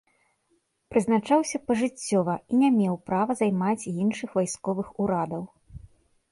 Прызначаўся 0.93 1.57
пажыццёва 1.67 2.33
і 2.51 2.63
не 2.63 2.69
меў 2.79 2.95
права 3.11 3.31
займаць 3.45 3.87
іншых 4.03 4.29
вайсковых 4.41 4.87
урадаў. 5.05 5.43